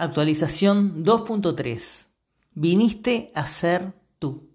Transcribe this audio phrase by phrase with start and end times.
[0.00, 2.06] Actualización 2.3.
[2.54, 4.48] Viniste a ser tú.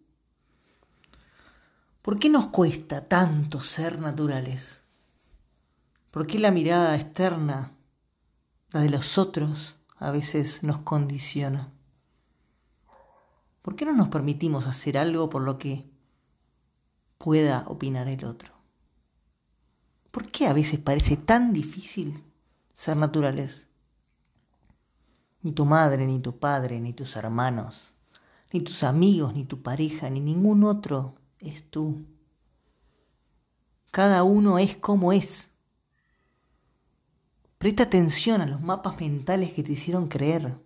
[2.01, 4.81] ¿Por qué nos cuesta tanto ser naturales?
[6.09, 7.73] ¿Por qué la mirada externa,
[8.71, 11.71] la de los otros, a veces nos condiciona?
[13.61, 15.87] ¿Por qué no nos permitimos hacer algo por lo que
[17.19, 18.51] pueda opinar el otro?
[20.09, 22.23] ¿Por qué a veces parece tan difícil
[22.73, 23.67] ser naturales?
[25.45, 27.93] Ni tu madre, ni tu padre, ni tus hermanos,
[28.51, 32.03] ni tus amigos, ni tu pareja, ni ningún otro es tú.
[33.91, 35.51] Cada uno es como es.
[37.59, 40.57] Presta atención a los mapas mentales que te hicieron creer,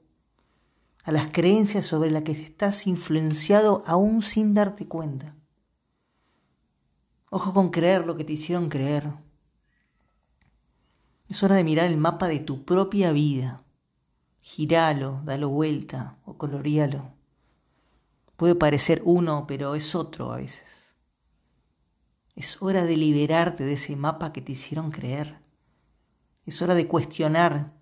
[1.03, 5.35] a las creencias sobre las que estás influenciado aún sin darte cuenta.
[7.31, 9.11] Ojo con creer lo que te hicieron creer.
[11.27, 13.65] Es hora de mirar el mapa de tu propia vida
[14.41, 17.13] giralo, dalo vuelta o coloríalo.
[18.35, 20.95] Puede parecer uno, pero es otro a veces.
[22.35, 25.39] Es hora de liberarte de ese mapa que te hicieron creer.
[26.45, 27.73] Es hora de cuestionar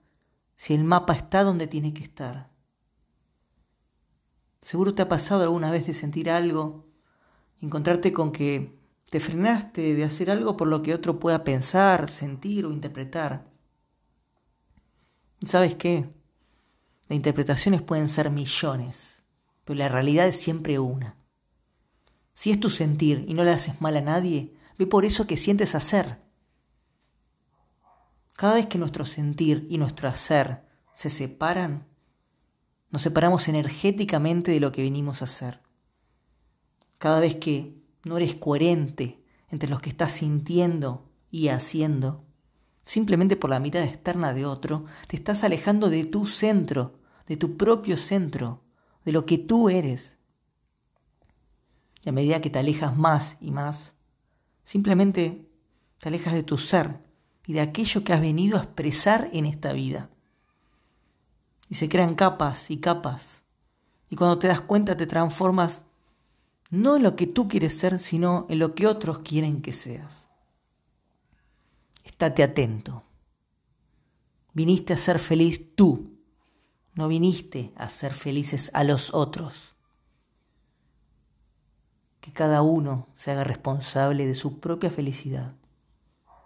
[0.55, 2.49] si el mapa está donde tiene que estar.
[4.61, 6.87] Seguro te ha pasado alguna vez de sentir algo,
[7.61, 8.75] encontrarte con que
[9.09, 13.45] te frenaste de hacer algo por lo que otro pueda pensar, sentir o interpretar.
[15.45, 16.16] ¿Sabes qué?
[17.07, 19.23] Las interpretaciones pueden ser millones,
[19.63, 21.15] pero la realidad es siempre una.
[22.33, 25.37] Si es tu sentir y no le haces mal a nadie, ve por eso que
[25.37, 26.19] sientes hacer.
[28.35, 30.63] Cada vez que nuestro sentir y nuestro hacer
[30.93, 31.87] se separan,
[32.91, 35.61] nos separamos energéticamente de lo que venimos a hacer.
[36.99, 42.23] Cada vez que no eres coherente entre lo que estás sintiendo y haciendo,
[42.83, 46.96] simplemente por la mirada externa de otro, te estás alejando de tu centro,
[47.27, 48.63] de tu propio centro,
[49.05, 50.17] de lo que tú eres.
[52.03, 53.95] Y a medida que te alejas más y más,
[54.63, 55.45] simplemente
[55.99, 56.99] te alejas de tu ser
[57.45, 60.09] y de aquello que has venido a expresar en esta vida.
[61.69, 63.43] Y se crean capas y capas.
[64.09, 65.83] Y cuando te das cuenta te transformas
[66.69, 70.27] no en lo que tú quieres ser, sino en lo que otros quieren que seas.
[72.03, 73.03] Estate atento.
[74.53, 76.16] Viniste a ser feliz tú.
[76.97, 79.75] No viniste a ser felices a los otros.
[82.19, 85.55] Que cada uno se haga responsable de su propia felicidad.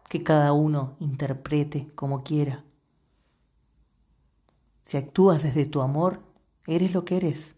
[0.09, 2.65] Que cada uno interprete como quiera.
[4.83, 6.21] Si actúas desde tu amor,
[6.67, 7.55] eres lo que eres.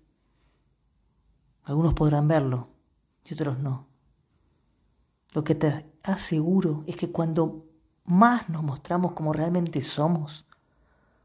[1.64, 2.70] Algunos podrán verlo
[3.26, 3.88] y otros no.
[5.32, 7.66] Lo que te aseguro es que cuando
[8.04, 10.46] más nos mostramos como realmente somos,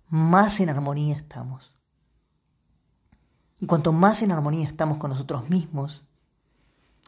[0.09, 1.73] más en armonía estamos.
[3.61, 6.05] Y cuanto más en armonía estamos con nosotros mismos,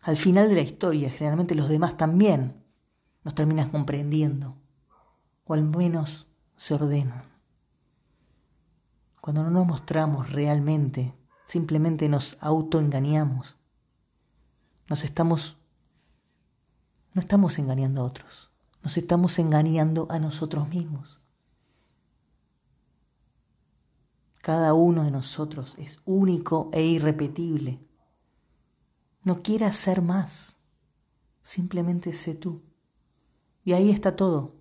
[0.02, 2.64] al final de la historia generalmente los demás también
[3.22, 4.56] nos terminan comprendiendo,
[5.44, 7.22] o al menos se ordenan.
[9.20, 11.14] Cuando no nos mostramos realmente,
[11.46, 13.56] simplemente nos autoengañamos.
[14.88, 15.56] Nos estamos
[17.12, 18.50] no estamos engañando a otros
[18.82, 21.19] nos estamos engañando a nosotros mismos.
[24.40, 27.86] Cada uno de nosotros es único e irrepetible.
[29.22, 30.56] No quieras ser más,
[31.42, 32.62] simplemente sé tú.
[33.64, 34.54] Y ahí está todo.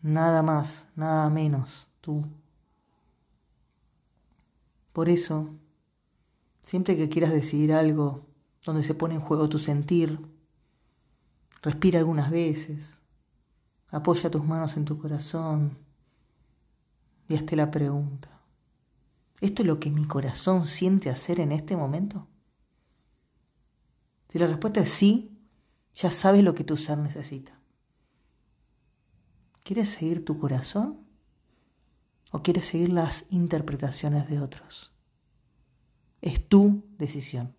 [0.00, 2.24] Nada más, nada menos, tú.
[4.92, 5.54] Por eso,
[6.62, 8.26] siempre que quieras decidir algo
[8.64, 10.18] donde se pone en juego tu sentir,
[11.62, 13.00] Respira algunas veces.
[13.90, 15.78] Apoya tus manos en tu corazón
[17.28, 18.28] y hazte la pregunta.
[19.40, 22.28] ¿Esto es lo que mi corazón siente hacer en este momento?
[24.28, 25.38] Si la respuesta es sí,
[25.94, 27.58] ya sabes lo que tu ser necesita.
[29.62, 31.06] ¿Quieres seguir tu corazón
[32.30, 34.92] o quieres seguir las interpretaciones de otros?
[36.20, 37.54] Es tu decisión.